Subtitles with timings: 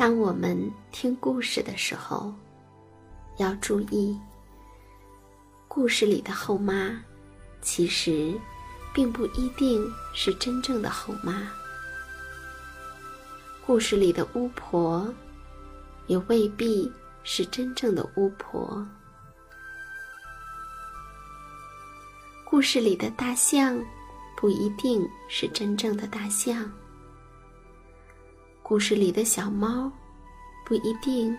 [0.00, 0.58] 当我们
[0.90, 2.32] 听故事的时候，
[3.36, 4.18] 要注意，
[5.68, 6.98] 故事里的后妈
[7.60, 8.32] 其实
[8.94, 11.52] 并不一定是真正的后妈，
[13.66, 15.06] 故事里的巫婆
[16.06, 16.90] 也未必
[17.22, 18.82] 是真正的巫婆，
[22.46, 23.78] 故事里的大象
[24.34, 26.72] 不一定是真正的大象。
[28.70, 29.90] 故事里的小猫，
[30.64, 31.36] 不一定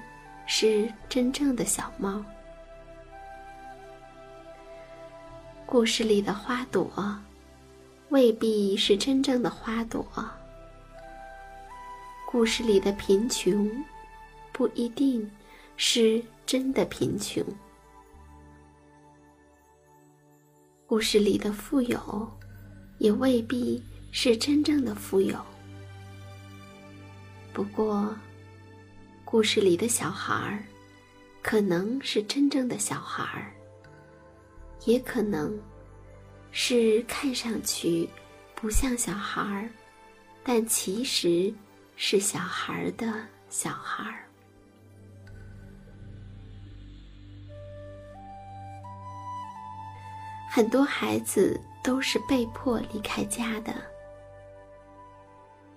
[0.47, 2.21] 是真正的小猫。
[5.65, 6.91] 故事里的花朵，
[8.09, 10.05] 未必是真正的花朵。
[12.29, 13.71] 故事里的贫穷，
[14.51, 15.31] 不一定
[15.77, 17.41] 是真的贫穷。
[20.85, 22.29] 故事里的富有，
[22.97, 23.81] 也未必
[24.11, 25.41] 是真正的富有。
[27.53, 28.15] 不过，
[29.25, 30.63] 故事里的小孩儿，
[31.41, 33.51] 可能是真正的小孩儿，
[34.85, 35.59] 也可能
[36.51, 38.07] 是看上去
[38.55, 39.69] 不像小孩儿，
[40.43, 41.53] 但其实
[41.97, 43.13] 是小孩儿的
[43.49, 44.23] 小孩儿。
[50.49, 53.90] 很多孩子都是被迫离开家的。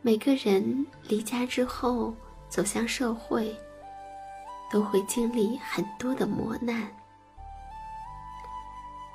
[0.06, 2.14] 每个人离家之后
[2.50, 3.56] 走向社会，
[4.70, 6.86] 都会经历很多的磨难。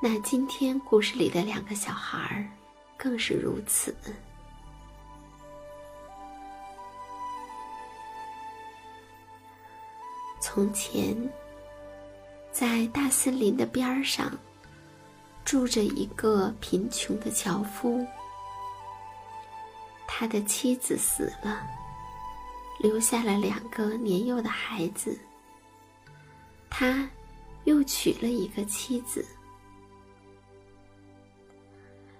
[0.02, 2.50] 那今天故事里的两个小孩儿，
[2.98, 3.96] 更是如此。
[10.42, 11.16] 从前，
[12.52, 14.36] 在大森林的边儿上，
[15.46, 18.04] 住着一个贫穷的樵夫。
[20.12, 21.66] 他的妻子死了，
[22.80, 25.18] 留下了两个年幼的孩子。
[26.70, 27.08] 他
[27.64, 29.26] 又娶了一个妻子。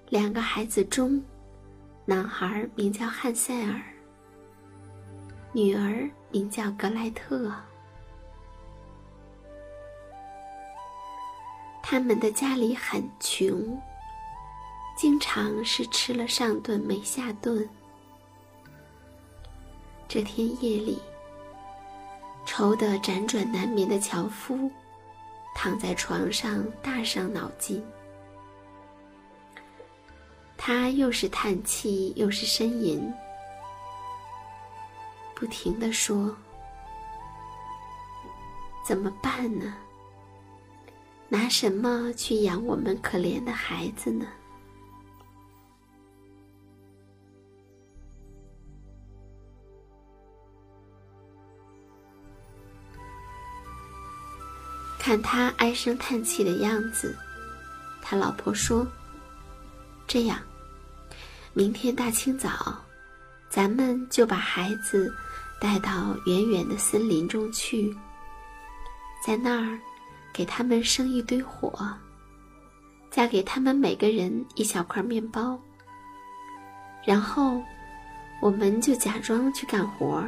[0.08, 1.22] 两个孩子中，
[2.06, 3.82] 男孩名叫汉塞尔，
[5.52, 7.52] 女儿名叫格莱特。
[11.84, 13.78] 他们的家里很穷，
[14.96, 17.68] 经常是吃了上顿没下顿。
[20.10, 20.98] 这天夜里，
[22.44, 24.72] 愁得辗转难眠的樵夫，
[25.54, 27.86] 躺在床上大伤脑筋。
[30.58, 33.14] 他又是叹气又是呻吟，
[35.36, 36.36] 不停的说
[38.84, 39.76] ：“怎么办呢？
[41.28, 44.26] 拿什么去养我们可怜的孩子呢？”
[55.10, 57.18] 看他唉声叹气的样子，
[58.00, 58.86] 他老婆说
[60.06, 60.38] ：“这样，
[61.52, 62.80] 明天大清早，
[63.50, 65.12] 咱们就把孩子
[65.60, 67.92] 带到远远的森林中去，
[69.26, 69.80] 在那儿
[70.32, 71.74] 给他们生一堆火，
[73.10, 75.60] 再给他们每个人一小块面包，
[77.04, 77.60] 然后
[78.44, 80.24] 我们就假装去干活，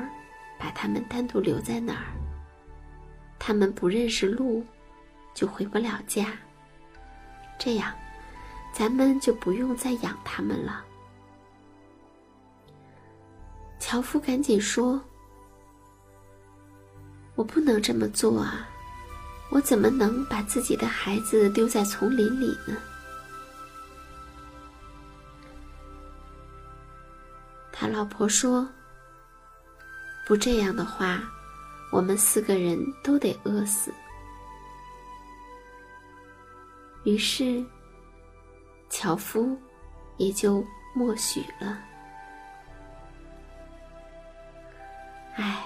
[0.57, 2.05] 把他们单独留在那儿。”
[3.43, 4.63] 他们不认识路，
[5.33, 6.27] 就回不了家。
[7.57, 7.91] 这样，
[8.71, 10.85] 咱们就不用再养他们了。
[13.79, 15.01] 樵夫赶紧说
[17.33, 18.69] ：“我不能这么做啊！
[19.49, 22.77] 我怎么能把自己的孩子丢在丛林里呢？”
[27.73, 28.69] 他老婆说
[30.27, 31.23] ：“不这样的话。”
[31.91, 33.93] 我们四个人都得饿死。
[37.03, 37.63] 于是，
[38.89, 39.57] 樵夫
[40.17, 41.77] 也就默许了。
[45.35, 45.63] 唉，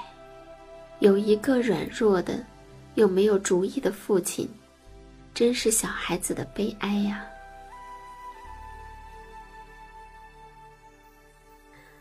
[0.99, 2.43] 有一个软弱的
[2.95, 4.49] 又没有主意的父亲，
[5.33, 7.25] 真是小孩子的悲哀呀。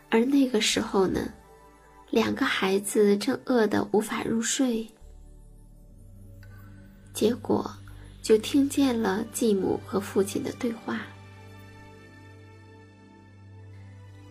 [0.09, 1.31] 而那个时候呢？
[2.11, 4.87] 两个孩子正饿得无法入睡，
[7.13, 7.69] 结果
[8.21, 11.01] 就听见了继母和父亲的对话。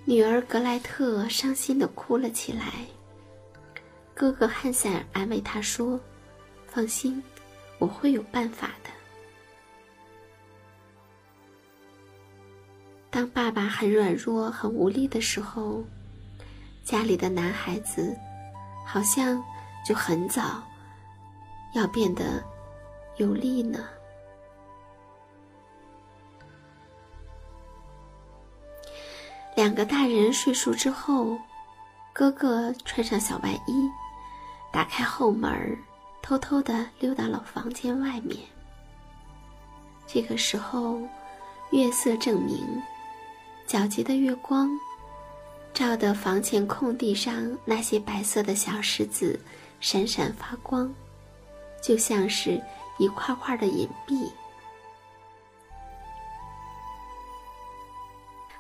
[0.06, 2.86] 女儿格莱特伤心的哭了起来。
[4.14, 6.00] 哥哥汉塞尔安慰她说
[6.66, 7.22] ：“放心，
[7.78, 8.90] 我会有办法的。”
[13.10, 15.84] 当爸爸很软弱、很无力的时候。
[16.84, 18.14] 家里的男孩子，
[18.84, 19.42] 好像
[19.84, 20.62] 就很早
[21.74, 22.44] 要变得
[23.16, 23.80] 有力呢。
[29.56, 31.38] 两个大人睡熟之后，
[32.12, 33.90] 哥哥穿上小外衣，
[34.70, 35.78] 打开后门，
[36.20, 38.36] 偷偷的溜到了房间外面。
[40.06, 41.00] 这个时候，
[41.70, 42.82] 月色正明，
[43.66, 44.68] 皎洁的月光。
[45.74, 47.34] 照得房前空地上
[47.64, 49.38] 那些白色的小石子
[49.80, 50.94] 闪闪发光，
[51.82, 52.62] 就像是
[52.96, 54.30] 一块块的银币。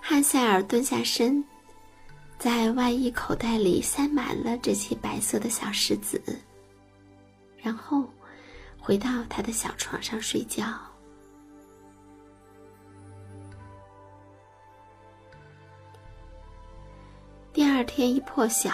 [0.00, 1.42] 汉塞尔蹲下身，
[2.36, 6.20] 在外衣口袋里塞满了这些白色的小石子，
[7.62, 8.04] 然后
[8.78, 10.66] 回到他的小床上睡觉。
[17.54, 18.72] 第二天一破晓，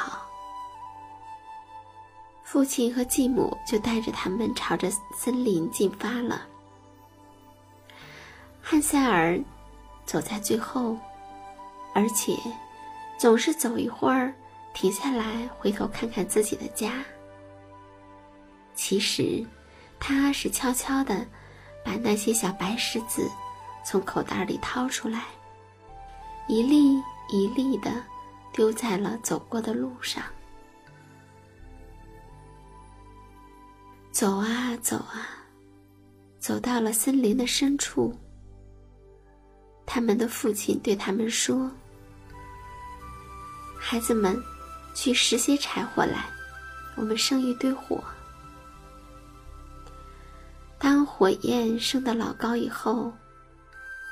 [2.42, 6.46] 父亲和继母就带着他们朝着森林进发了。
[8.62, 9.38] 汉塞尔
[10.06, 10.96] 走在最后，
[11.94, 12.34] 而且
[13.18, 14.32] 总是走一会儿，
[14.72, 17.04] 停下来回头看看自己的家。
[18.74, 19.44] 其实，
[19.98, 21.26] 他是悄悄的
[21.84, 23.30] 把那些小白石子
[23.84, 25.24] 从口袋里掏出来，
[26.48, 26.94] 一粒
[27.28, 27.92] 一粒的。
[28.52, 30.22] 丢在了走过的路上。
[34.10, 35.28] 走啊走啊，
[36.38, 38.14] 走到了森林的深处。
[39.86, 41.70] 他们的父亲对他们说
[43.78, 44.40] ：“孩子们，
[44.94, 46.28] 去拾些柴火来，
[46.96, 48.02] 我们生一堆火。”
[50.78, 53.12] 当火焰升得老高以后，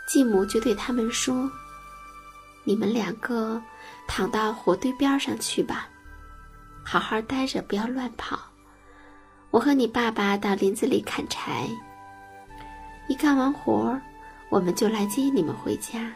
[0.06, 1.50] 继母就对他们说
[2.68, 3.60] ：“你们两个。”
[4.10, 5.86] 躺到火堆边上去吧，
[6.82, 8.40] 好好待着，不要乱跑。
[9.50, 11.68] 我和你爸爸到林子里砍柴。
[13.06, 14.00] 一干完活，
[14.48, 16.10] 我们就来接你们回家。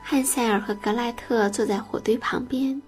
[0.00, 2.80] 汉塞尔和格莱特坐在火堆旁边，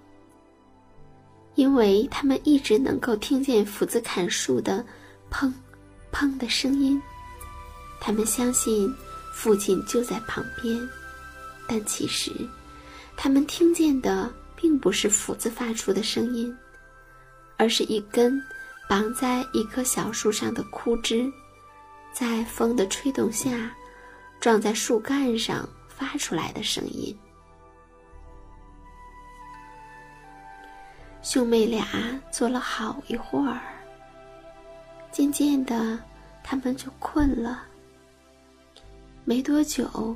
[1.55, 4.85] 因为他们一直能够听见斧子砍树的
[5.31, 5.51] “砰”。
[6.09, 6.99] 砰的声音，
[7.99, 8.91] 他们相信
[9.33, 10.89] 父亲就在旁边。
[11.67, 12.31] 但其实，
[13.15, 16.57] 他们听见的并不是斧子发出的声音，
[17.55, 18.41] 而是一根
[18.89, 21.31] 绑在一棵小树上的枯枝，
[22.13, 23.71] 在风的吹动下，
[24.39, 27.15] 撞在树干上发出来的声音。
[31.21, 31.85] 兄妹俩
[32.31, 33.61] 坐了好一会儿，
[35.17, 35.97] 渐渐的，
[36.43, 37.63] 他们就困了。
[39.25, 40.15] 没多久，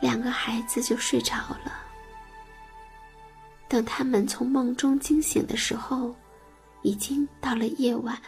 [0.00, 1.82] 两个孩子就睡着了。
[3.68, 6.16] 等他们从梦中惊醒的时候，
[6.80, 8.18] 已经到了夜晚。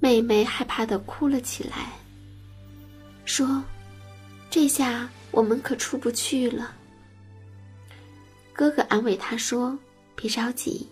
[0.00, 1.92] 妹妹害怕的哭了起来，
[3.24, 3.62] 说
[4.50, 6.74] ：“这下我们可出不去了。”
[8.52, 9.78] 哥哥安慰她说
[10.16, 10.88] ：“别着急，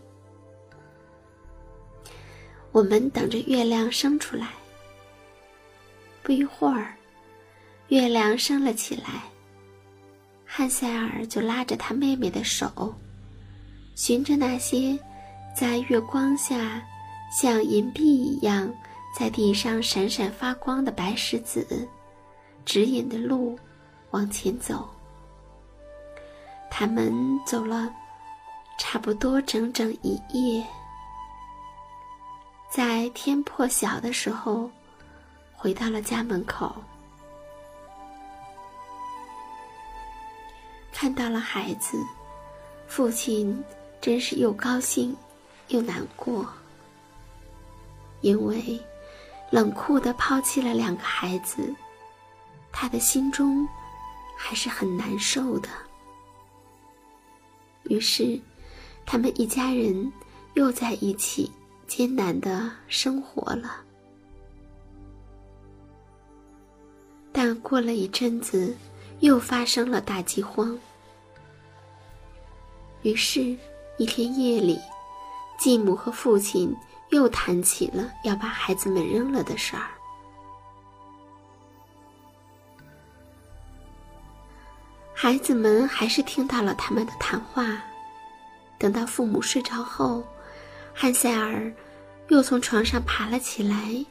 [2.77, 4.49] 我们等着月亮升出来。”
[6.23, 6.95] 不一会儿，
[7.89, 9.23] 月亮升了起来。
[10.45, 12.95] 汉塞尔就拉着他妹妹的手，
[13.95, 14.99] 循着那些
[15.57, 16.83] 在月光下
[17.33, 18.71] 像银币一样
[19.19, 21.89] 在地上闪闪发光的白石子
[22.67, 23.59] 指引的路
[24.11, 24.87] 往前走。
[26.71, 27.11] 他们
[27.47, 27.91] 走了
[28.79, 30.63] 差不多整整一夜，
[32.77, 34.71] 在天破晓的时候，
[35.55, 36.77] 回到了家门口，
[40.93, 41.97] 看到了孩子，
[42.87, 43.65] 父亲
[43.99, 45.17] 真是又高兴
[45.69, 46.47] 又难过，
[48.21, 48.79] 因为
[49.51, 51.75] 冷酷的抛弃了两个孩子，
[52.71, 53.67] 他的心中
[54.37, 55.69] 还是很难受的。
[57.85, 58.39] 于是，
[59.07, 60.13] 他们一家人
[60.53, 61.51] 又在一起
[61.87, 63.77] 艰难的生活了。
[67.33, 68.75] 但过了一阵子，
[69.21, 70.79] 又发生了大饥荒。
[73.03, 73.57] 于是，
[73.99, 74.81] 一天夜里，
[75.59, 76.75] 继母和父亲
[77.11, 79.87] 又谈起了要把孩子们扔了的事儿。
[85.15, 87.83] 孩子们还是听到了他们的谈话。
[88.79, 90.23] 等到父母睡着后，
[90.99, 91.71] 汉塞尔
[92.29, 94.03] 又从床上爬了起来，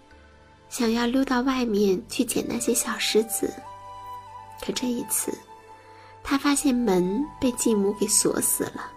[0.70, 3.52] 想要溜到外面去捡那些小石子。
[4.64, 5.36] 可这一次，
[6.24, 8.92] 他发现门被继母给锁死了。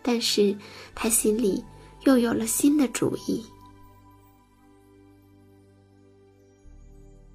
[0.00, 0.56] 但是
[0.94, 1.62] 他心里
[2.04, 3.44] 又有了新的主意。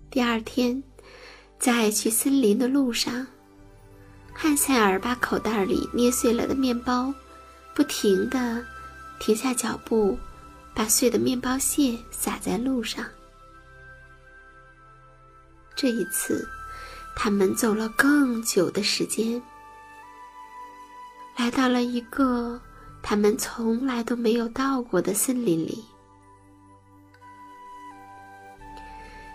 [0.09, 0.81] 第二天。
[1.59, 3.25] 在去森林的路上，
[4.31, 7.11] 汉塞尔把口袋里捏碎了的面包，
[7.77, 8.65] 不停地
[9.19, 10.17] 停下脚步，
[10.73, 13.05] 把碎的面包屑撒在路上。
[15.75, 16.49] 这一次，
[17.15, 19.39] 他们走了更久的时间，
[21.35, 22.59] 来到了一个
[23.03, 25.85] 他们从来都没有到过的森林里，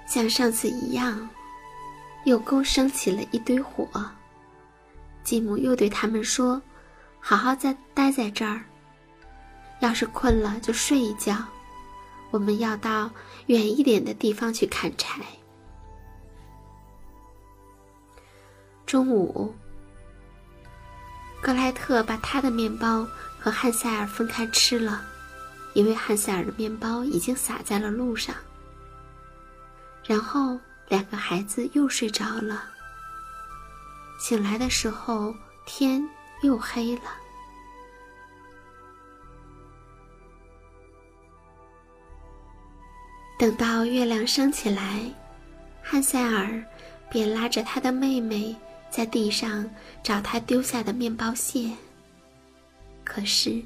[0.04, 1.30] 像上次一样。
[2.25, 3.88] 又勾升起了一堆火。
[5.25, 6.62] 继母又对他们说
[7.23, 8.61] ：“好好在待在这儿，
[9.81, 11.37] 要是困了就睡一觉。
[12.31, 13.09] 我们要到
[13.47, 15.23] 远一点的地方去砍柴。”
[18.85, 19.55] 中午，
[21.41, 23.07] 格莱特把他的面包
[23.38, 25.02] 和汉塞尔分开吃了，
[25.73, 28.35] 因为汉塞尔的面包已经洒在了路上。
[30.05, 30.59] 然后。
[30.88, 32.64] 两个孩子又睡着了。
[34.19, 36.07] 醒来的时候，天
[36.42, 37.02] 又黑了。
[43.38, 45.00] 等到月亮升起来，
[45.82, 46.62] 汉塞尔
[47.11, 48.54] 便拉着他的妹妹
[48.88, 49.68] 在地上
[50.02, 51.70] 找他丢下的面包屑。
[53.02, 53.61] 可是，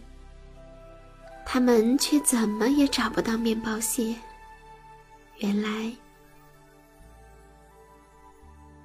[1.44, 4.14] 他们却怎么也找不到面包屑。
[5.38, 5.92] 原来。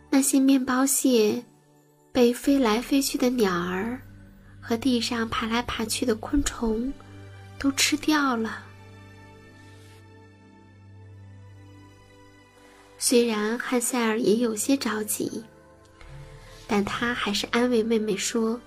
[0.10, 1.42] 那些面包屑
[2.12, 4.00] 被飞来飞去的鸟儿
[4.60, 6.92] 和地上爬来爬去的昆虫
[7.58, 8.64] 都吃掉了。
[12.98, 15.44] 虽然汉塞尔也有些着急，
[16.68, 18.60] 但他还是安慰妹妹说：“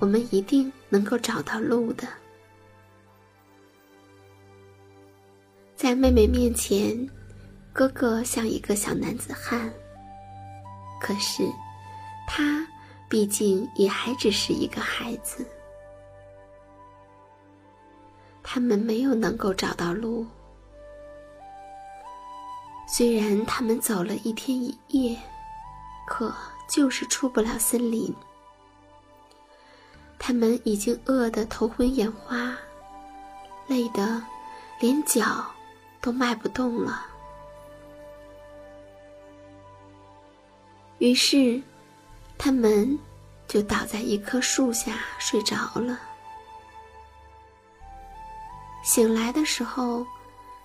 [0.00, 2.08] 我们一定能够找到路的。”
[5.76, 7.08] 在妹妹面前，
[7.72, 9.72] 哥哥像一个小男子汉。
[11.00, 11.44] 可是，
[12.28, 12.64] 他
[13.08, 15.44] 毕竟也还只是一个孩子。
[18.42, 20.26] 他们没有能够找到路。
[22.86, 25.16] 虽然他们走了一天一夜，
[26.06, 26.32] 可
[26.68, 28.14] 就是出不了森林。
[30.18, 32.56] 他们已经饿得头昏眼花，
[33.66, 34.22] 累得
[34.80, 35.44] 连脚
[36.00, 37.06] 都迈不动了。
[40.98, 41.62] 于是，
[42.38, 42.98] 他们
[43.48, 45.98] 就倒在一棵树下睡着了。
[48.84, 50.06] 醒来的时候，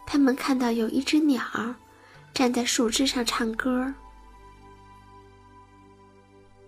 [0.06, 1.44] 他们看到有一只鸟
[2.34, 3.92] 站在树枝上唱歌，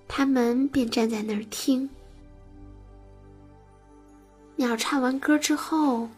[0.08, 1.90] 他们便站在那儿听。
[4.58, 6.10] 鸟唱完歌之后，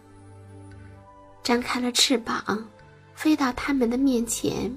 [1.43, 2.67] 张开了翅膀，
[3.13, 4.75] 飞到他们的面前，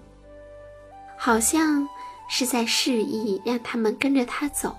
[1.16, 1.86] 好像
[2.30, 4.74] 是在示意让他们跟着它走。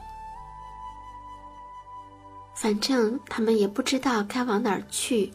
[2.55, 5.31] 反正他们也不知道该往哪儿去，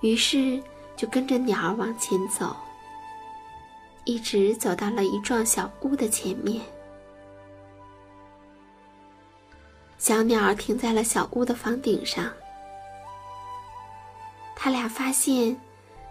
[0.00, 0.62] 于是
[0.96, 2.54] 就跟着鸟儿往前走，
[4.04, 6.62] 一直走到了一幢小屋的前面。
[9.98, 12.30] 小鸟停在了小屋的房顶上。
[14.54, 15.56] 他俩发现，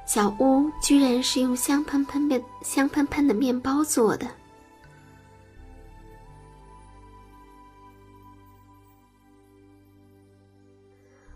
[0.05, 4.27] 小屋居然是用香喷喷的香喷喷的面包做的。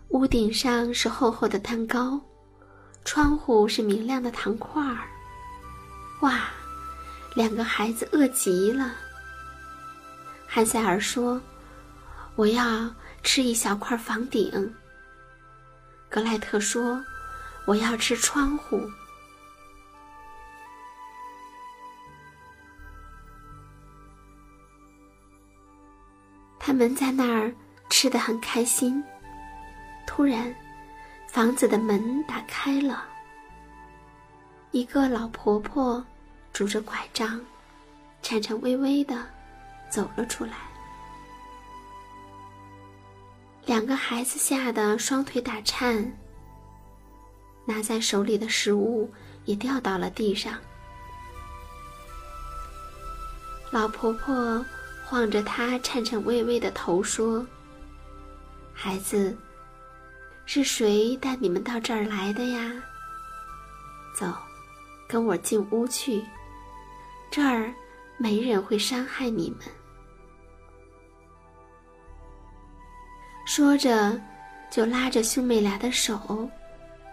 [0.08, 2.20] 屋顶上是厚厚的蛋糕，
[3.04, 4.98] 窗户是明亮的糖块儿。
[6.20, 6.48] 哇，
[7.34, 8.94] 两个孩子饿极了。
[10.46, 11.40] 汉塞尔说。
[12.38, 12.88] 我要
[13.24, 14.72] 吃一小块房顶。
[16.08, 17.04] 格莱特说
[17.66, 18.80] ：“我要吃窗户。”
[26.60, 27.52] 他们在那儿
[27.90, 29.02] 吃的很开心。
[30.08, 30.52] 突然，
[31.28, 33.04] 房子的门打开了，
[34.72, 36.04] 一个老婆婆
[36.50, 37.38] 拄着拐杖，
[38.22, 39.22] 颤颤巍巍的
[39.90, 40.52] 走了出来。
[43.66, 46.10] 两个孩子吓得双腿打颤，
[47.66, 49.08] 拿在手里的食物
[49.44, 50.58] 也掉到了地上。
[53.70, 54.64] 老婆婆
[55.04, 57.46] 晃着她颤颤巍巍的头说
[58.74, 59.36] ：“孩子，
[60.50, 62.72] 是谁带你们到这儿来的呀？
[64.16, 64.32] 走，
[65.06, 66.24] 跟我进屋去，
[67.30, 67.70] 这儿
[68.16, 69.60] 没人会伤害你们。”
[73.44, 74.18] 说着，
[74.70, 76.48] 就拉着兄妹俩的手，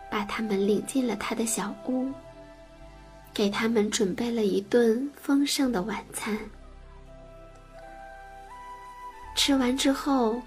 [0.09, 2.09] 把他们领进了他的小屋，
[3.33, 6.39] 给他们准备了一顿丰盛的晚餐。
[9.35, 10.41] 吃完之后，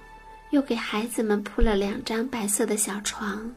[0.51, 3.51] 又给孩子们铺了两张白色的小床。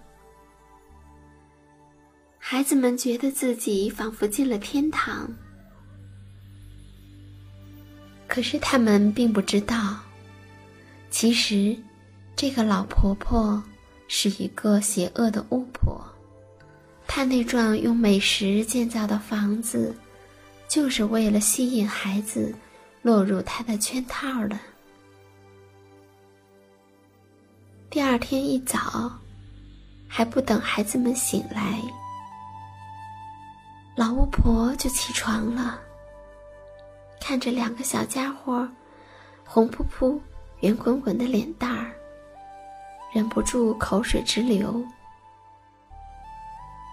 [2.37, 5.29] 孩子们觉得自己仿佛进了天堂，
[8.27, 9.97] 可是他们并不知道，
[11.09, 11.77] 其实。
[12.33, 13.61] 这个老婆婆
[14.07, 16.03] 是一个邪恶的巫婆，
[17.05, 19.93] 她那幢用美食建造的房子，
[20.67, 22.55] 就是为了吸引孩子
[23.03, 24.57] 落入她的圈套的。
[27.91, 29.11] 第二天一早，
[30.07, 31.77] 还不等孩子们醒来，
[33.97, 35.77] 老巫婆就起床了，
[37.19, 38.65] 看着两个小家伙
[39.45, 40.21] 红扑扑、
[40.61, 41.91] 圆滚滚的脸蛋儿。
[43.11, 44.81] 忍不住口水直流，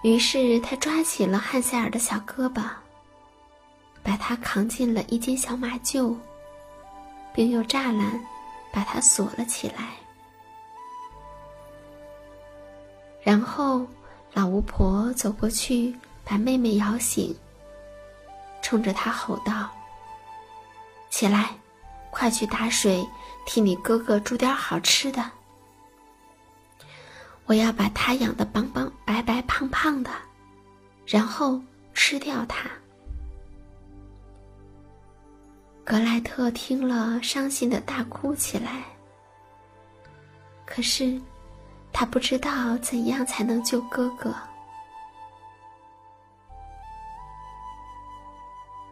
[0.03, 2.65] 于是他抓起了汉塞尔的小胳膊，
[4.03, 6.17] 把他扛进了一间小马厩，
[7.33, 8.21] 并用栅栏
[8.73, 9.91] 把他锁了起来。
[13.23, 13.87] 然后
[14.33, 17.37] 老巫婆走过去，把妹妹摇醒，
[18.63, 19.71] 冲着她吼道
[21.11, 21.51] ：“起来，
[22.11, 23.07] 快去打水，
[23.45, 25.31] 替你哥哥煮点好吃的。”
[27.47, 30.11] 我要把他养的棒棒白白胖胖的，
[31.07, 31.59] 然后
[31.95, 32.69] 吃掉他。
[35.83, 38.83] 格莱特听了，伤心的大哭起来。
[40.67, 41.19] 可是，
[41.93, 44.35] 他不知道怎样才能救哥哥。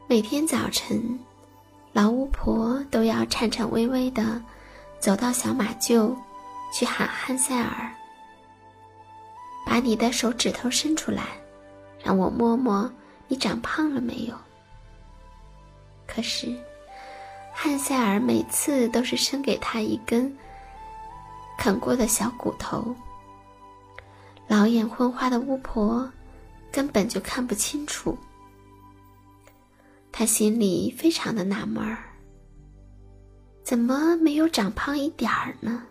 [0.09, 1.19] 每天早晨，
[1.93, 4.41] 老巫婆都要颤颤巍巍的
[4.99, 6.17] 走到小马厩，
[6.73, 7.93] 去喊汉塞尔。
[9.67, 11.25] 把你的手指头伸出来，
[12.03, 12.91] 让我摸摸
[13.27, 14.35] 你长胖了没有。
[16.07, 16.55] 可是，
[17.53, 20.33] 汉塞尔每次都是伸给他一根
[21.59, 22.95] 啃过的小骨头。
[24.49, 26.09] 老眼昏花的巫婆
[26.71, 28.17] 根本就看不清楚，
[30.13, 31.99] 他心里非常的纳闷儿，
[33.65, 35.83] 怎么没有长胖一点儿呢？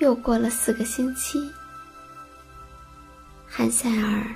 [0.00, 1.50] 又过了四个星期，
[3.46, 4.26] 汉塞尔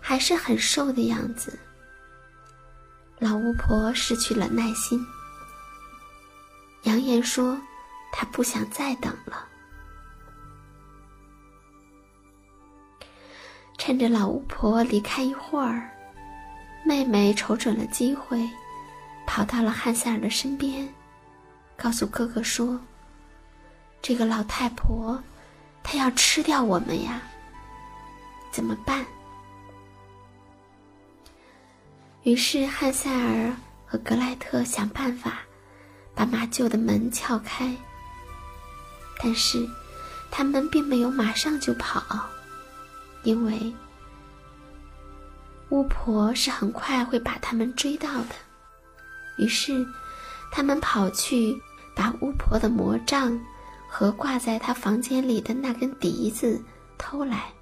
[0.00, 1.56] 还是很瘦的样子。
[3.20, 5.06] 老巫婆失去了耐心，
[6.86, 7.56] 扬言说
[8.12, 9.46] ：“他不想再等了。”
[13.76, 15.90] 趁着老巫婆离开一会儿，
[16.84, 18.48] 妹妹瞅准了机会，
[19.26, 20.88] 跑到了汉塞尔的身边，
[21.76, 22.80] 告诉哥哥说
[24.00, 25.22] ：“这个老太婆，
[25.82, 27.20] 她要吃掉我们呀，
[28.50, 29.04] 怎么办？”
[32.22, 35.40] 于是汉塞尔和格莱特想办法
[36.16, 37.76] 把马厩的门撬开，
[39.22, 39.68] 但是
[40.30, 42.02] 他们并没有马上就跑。
[43.22, 43.74] 因为
[45.68, 48.34] 巫婆是很快会把他们追到的，
[49.36, 49.86] 于是
[50.50, 51.60] 他们跑去
[51.94, 53.38] 把巫婆的魔杖
[53.88, 56.62] 和挂在她房间里的那根笛子
[56.96, 57.52] 偷来，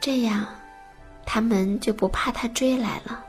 [0.00, 0.46] 这样
[1.26, 3.24] 他们就不怕她追来了。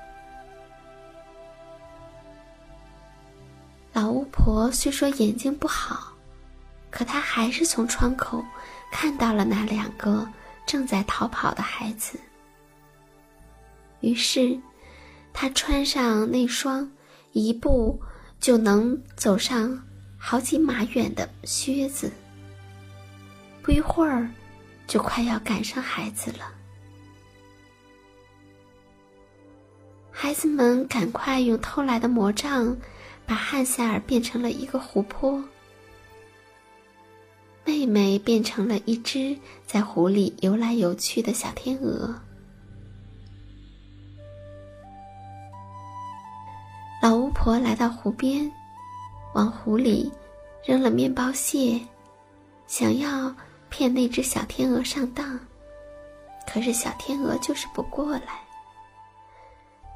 [3.93, 6.13] 老巫婆虽说眼睛不好，
[6.89, 8.43] 可她还是从窗口。
[8.91, 10.27] 看到了那两个
[10.65, 12.19] 正在逃跑的孩子，
[13.99, 14.59] 于是
[15.31, 16.91] 她穿上那双
[17.31, 18.01] 一步
[18.39, 19.79] 就能走上
[20.17, 22.11] 好几码远的靴子，
[23.61, 24.27] 不一会儿
[24.87, 26.51] 就快要赶上孩子了。
[30.09, 32.75] 孩子们赶快用偷来的魔杖
[33.29, 35.39] 把汉塞尔变成了一个湖泊。
[37.63, 39.37] 妹妹变成了一只
[39.67, 42.19] 在湖里游来游去的小天鹅。
[47.03, 48.51] 老巫婆来到湖边，
[49.35, 50.11] 往湖里
[50.65, 51.79] 扔了面包屑，
[52.65, 53.31] 想要
[53.69, 55.39] 骗那只小天鹅上当。
[56.51, 58.41] 可是小天鹅就是不过来。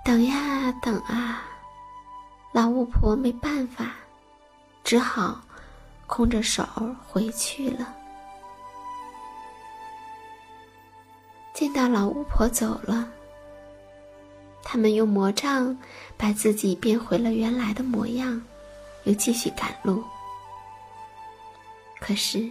[0.05, 1.43] 等呀等啊，
[2.53, 3.95] 老巫婆没办法，
[4.85, 5.41] 只好。
[6.05, 6.63] 空着手
[7.07, 7.91] 回去了。
[11.53, 13.09] 见到老巫婆走了，
[14.61, 15.75] 他们用魔杖
[16.15, 18.39] 把自己变回了原来的模样，
[19.05, 20.03] 又继续赶路。
[21.99, 22.47] 可是，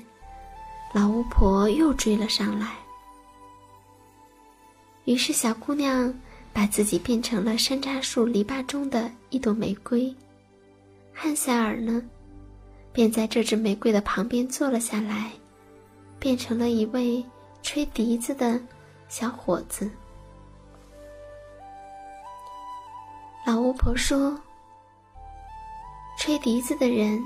[0.93, 2.73] 老巫婆又追了上来。
[5.05, 6.13] 于是，小姑娘
[6.53, 10.15] 把自己变成了山楂树篱笆中的一朵玫瑰。
[11.13, 12.03] 汉塞尔呢？
[12.93, 15.31] 便在这只玫瑰的旁边坐了下来，
[16.19, 17.25] 变成了一位
[17.63, 18.61] 吹笛子的
[19.09, 19.91] 小伙子。
[23.47, 24.39] 老巫婆说
[26.21, 27.19] ：“吹笛子的人，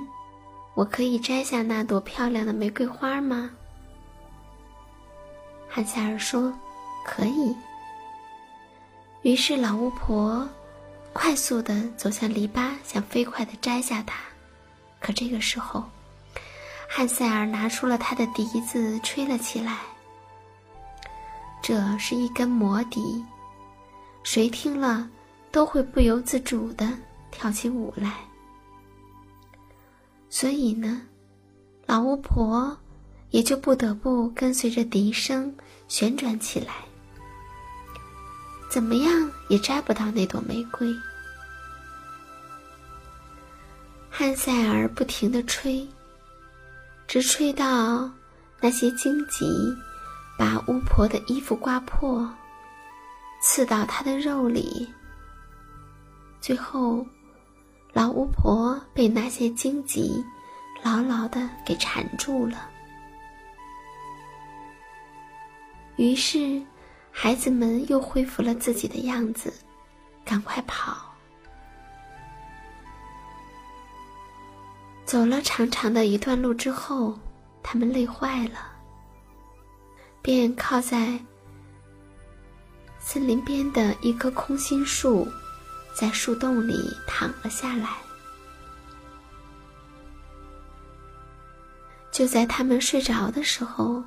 [0.74, 3.50] 我可以摘下那朵漂亮的玫瑰花吗？”
[5.68, 6.56] 汉塞尔说
[7.04, 7.54] ：“可以。”
[9.22, 10.48] 于是老巫婆
[11.12, 14.20] 快速的走向篱笆，想飞快的摘下它。
[15.00, 15.84] 可这个时候，
[16.88, 19.78] 汉塞尔拿出了他的笛子，吹了起来。
[21.62, 23.24] 这是一根魔笛，
[24.22, 25.08] 谁听了
[25.50, 26.92] 都会不由自主的
[27.30, 28.14] 跳起舞来。
[30.30, 31.02] 所以呢，
[31.86, 32.76] 老巫婆
[33.30, 35.52] 也就不得不跟随着笛声
[35.88, 36.85] 旋转起来，
[38.76, 40.94] 怎么样也摘不到那朵玫瑰。
[44.10, 45.88] 汉塞尔不停地吹，
[47.06, 48.06] 直吹到
[48.60, 49.46] 那些荆棘
[50.38, 52.30] 把巫婆的衣服刮破，
[53.40, 54.86] 刺到她的肉里。
[56.38, 57.02] 最后，
[57.94, 60.22] 老巫婆被那些荆棘
[60.82, 62.68] 牢牢的给缠住了。
[65.96, 66.60] 于是，
[67.18, 69.50] 孩子们又恢复了自己的样子，
[70.22, 71.14] 赶快跑。
[75.06, 77.18] 走了长长的一段路之后，
[77.62, 78.70] 他们累坏了，
[80.20, 81.18] 便靠在
[83.00, 85.26] 森林边的一棵空心树，
[85.98, 87.96] 在树洞里躺了下来。
[92.12, 94.04] 就在他们睡着的时候，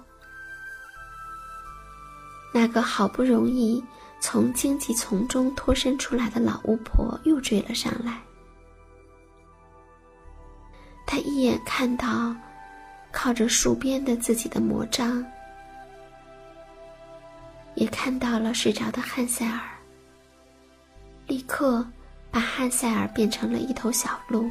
[2.54, 3.84] 那个好不容易
[4.20, 8.20] 从荆棘丛中脱身出来的老巫婆又追了上来。
[11.06, 12.36] 他一眼看到
[13.12, 15.26] 靠着树边的自己的魔杖，
[17.76, 19.60] 也看到了睡着的汉塞尔，
[21.26, 21.84] 立刻
[22.30, 24.50] 把汉塞尔变成了一头小鹿。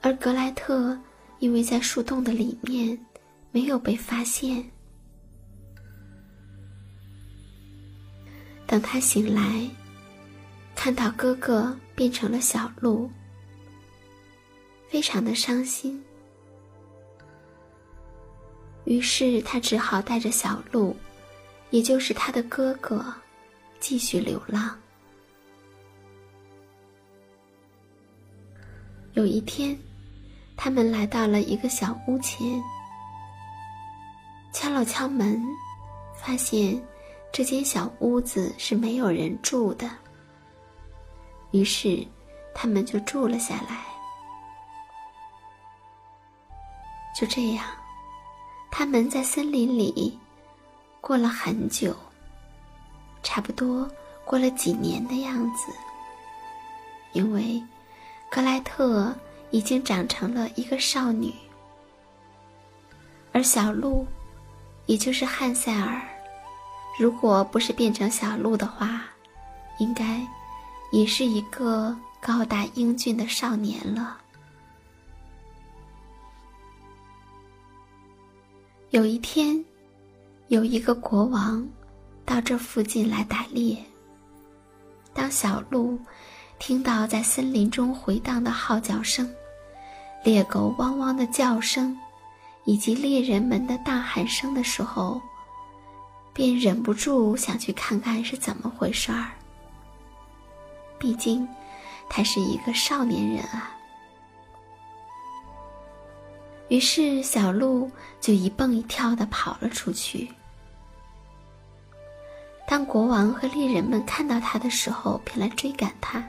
[0.00, 0.98] 而格莱特
[1.38, 2.98] 因为在树洞的里面
[3.54, 4.68] 没有被发现，
[8.66, 9.70] 等他醒来，
[10.74, 13.08] 看到哥哥变成了小鹿，
[14.88, 16.02] 非常的伤心。
[18.86, 20.96] 于是他只好带着小鹿，
[21.70, 23.06] 也就是他的哥哥，
[23.78, 24.76] 继续流浪。
[29.12, 29.78] 有一天，
[30.56, 32.60] 他们来到了一个小屋前，
[34.64, 35.44] 敲了敲门，
[36.14, 36.82] 发现
[37.30, 39.90] 这间小屋子是没有人住的。
[41.50, 42.02] 于是，
[42.54, 43.84] 他们就住了下来。
[47.14, 47.66] 就这样。
[48.70, 50.18] 他们在森林里
[50.98, 51.94] 过了很久，
[53.22, 53.86] 差不多
[54.24, 55.70] 过了几年的样子。
[57.12, 57.62] 因为
[58.30, 59.14] 格莱特
[59.50, 61.34] 已经长成了一个少女，
[63.30, 64.06] 而小鹿，
[64.86, 66.00] 也就是汉塞尔，
[66.98, 69.02] 如果不是变成小鹿的话，
[69.78, 70.20] 应该
[70.92, 74.18] 也是一个高大英俊的少年了。
[78.90, 79.64] 有一天，
[80.48, 81.66] 有一个国王
[82.24, 83.76] 到这附近来打猎。
[85.12, 85.98] 当小鹿
[86.58, 89.32] 听到在森林中回荡的号角声、
[90.22, 91.96] 猎狗汪汪的叫声，
[92.64, 95.20] 以及猎人们的大喊声的时候，
[96.32, 99.30] 便忍不住想去看看是怎么回事儿。
[100.98, 101.46] 毕竟，
[102.08, 103.70] 他是一个少年人啊。
[106.68, 110.30] 于是，小鹿就一蹦一跳的跑了出去。
[112.66, 116.24] 当国王和猎人们看到他的时候，便来追赶他。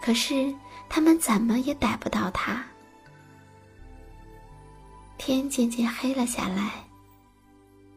[0.00, 0.54] 可是，
[0.88, 2.64] 他们怎么也逮不到他。
[5.18, 6.84] 天渐渐黑了下来，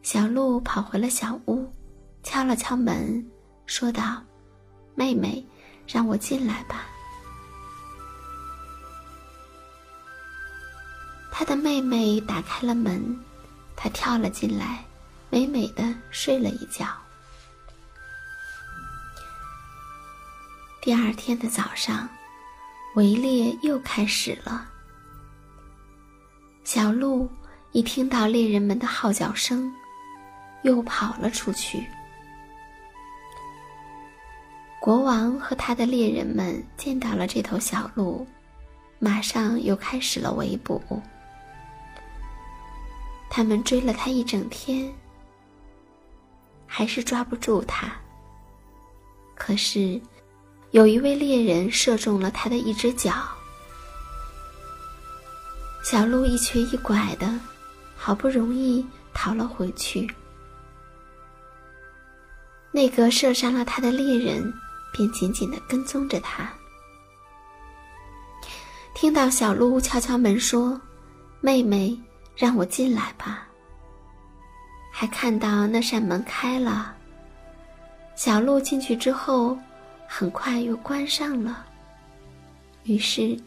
[0.02, 1.70] 小鹿跑回了小屋，
[2.22, 3.24] 敲了敲门，
[3.66, 4.22] 说道
[4.96, 5.44] ：“妹妹，
[5.86, 6.86] 让我进来吧。”
[11.30, 13.16] 他的妹妹打开了门，
[13.76, 14.84] 他跳了进来，
[15.30, 16.86] 美美的睡了一觉。
[20.82, 22.08] 第二天的早上，
[22.96, 24.69] 围猎又开始了。
[26.72, 27.28] 小鹿
[27.72, 29.74] 一听到猎人们的号角声，
[30.62, 31.84] 又跑了出去。
[34.78, 38.24] 国王和他的猎人们见到了这头小鹿，
[39.00, 40.80] 马上又开始了围捕。
[43.28, 44.88] 他们追了他一整天，
[46.68, 47.90] 还是抓不住他。
[49.34, 50.00] 可是，
[50.70, 53.12] 有一位猎人射中了他的一只脚，
[55.82, 57.28] 小鹿一瘸一拐的，
[57.96, 60.08] 好不容易逃了回去。
[62.70, 64.52] 那个射伤了他的猎人
[64.92, 66.48] 便紧紧的跟踪着他。
[68.94, 70.80] 听到小鹿敲敲门说
[71.40, 71.98] ：“妹妹。”
[72.36, 73.46] 让我进来吧。
[74.90, 76.96] 还看到那扇门开了，
[78.16, 79.58] 小鹿进去之后，
[80.08, 81.66] 很快又关上了。
[82.84, 83.38] 于是，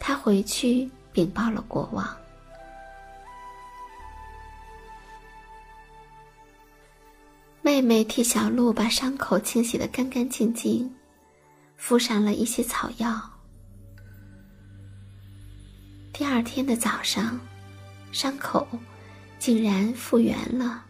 [0.00, 2.16] 他回去禀报了国王。
[7.60, 10.92] 妹妹替小鹿把伤口清洗的干干净净，
[11.76, 13.20] 敷上了一些草药。
[16.12, 17.38] 第二天的早上。
[18.12, 18.68] 伤口
[19.38, 20.84] 竟然复原了。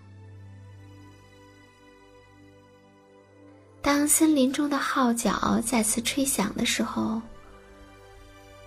[3.81, 7.23] 当森林中的号角再次吹响的时候，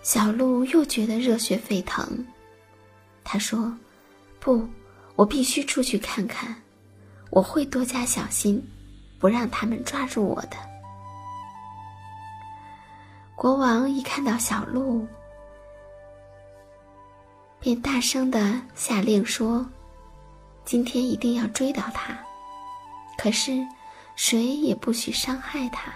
[0.06, 2.24] 小鹿又觉得热血沸腾。
[3.24, 3.76] 他说
[4.40, 4.70] ：“不，
[5.16, 6.56] 我必须出去看看，
[7.32, 8.64] 我会多加小心，
[9.18, 10.58] 不让他们抓住我的。”
[13.36, 15.08] 国王一看到小鹿，
[17.60, 19.66] 便大声的下令说
[20.64, 22.16] ：“今天一定要追到他，
[23.18, 23.54] 可是
[24.16, 25.92] 谁也不许伤害他。”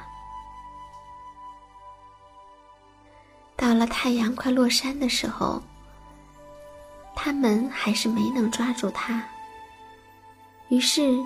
[3.60, 5.62] 到了太阳快落山的时候，
[7.14, 9.22] 他们还是没能抓住他。
[10.70, 11.20] 于是，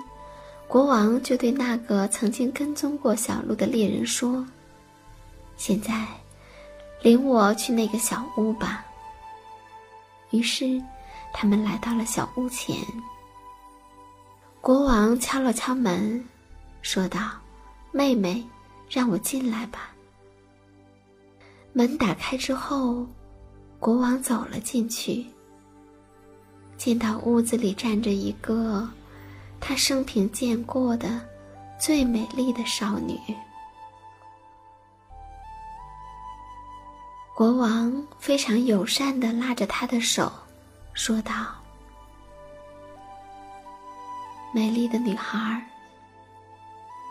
[0.66, 4.44] 国王就对那个曾经跟踪过小鹿的猎人说
[5.56, 6.06] ：“现在，
[7.02, 8.84] 领我去那个小屋吧。”
[10.30, 10.82] 于是，
[11.32, 12.76] 他们来到了小屋前。
[14.60, 16.24] 国王敲了敲门，
[16.82, 17.20] 说道
[17.92, 18.44] ：“妹妹，
[18.90, 19.90] 让我进来吧。”
[21.76, 23.04] 门打开之后，
[23.80, 25.26] 国王走了进去，
[26.76, 28.88] 见到屋子里站着一个
[29.58, 31.20] 他生平见过的
[31.76, 33.18] 最美丽的少女。
[37.34, 40.30] 国王非常友善的拉着她的手，
[40.92, 41.32] 说道。
[44.54, 45.60] 美丽的女孩，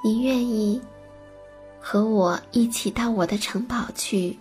[0.02, 0.82] 你愿意
[1.82, 4.40] 和我一起到我的城堡去，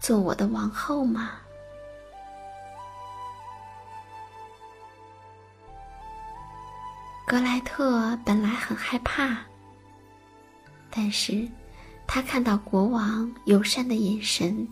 [0.00, 1.32] 做我的王后吗？
[7.26, 9.36] 格莱特本来很害怕，
[10.90, 11.48] 但是
[12.06, 14.66] 他看到国王友善的眼神，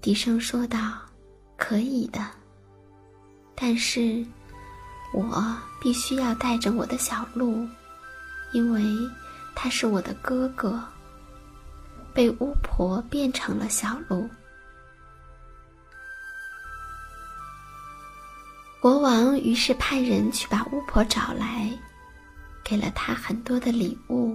[0.00, 0.78] 低声说道
[1.56, 2.24] ：“可以的，
[3.54, 4.24] 但是。”
[5.14, 7.66] 我必须要带着我的小鹿，
[8.52, 8.82] 因为
[9.54, 10.82] 他是我的哥哥，
[12.16, 14.26] 被巫婆变成了小鹿。
[18.80, 21.70] 国王于是派人去把巫婆找来，
[22.64, 24.34] 给了他很多的礼物，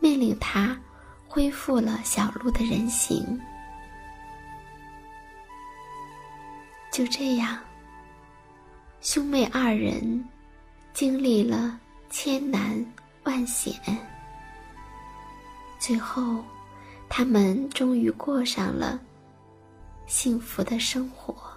[0.00, 0.76] 命令他
[1.28, 3.40] 恢复了小鹿的人形。
[6.90, 7.56] 就这样。
[9.00, 10.28] 兄妹二人
[10.92, 11.78] 经历了
[12.10, 12.84] 千难
[13.22, 13.74] 万险，
[15.78, 16.42] 最后，
[17.16, 19.00] 他们终于过上了
[20.04, 21.53] 幸福的生活。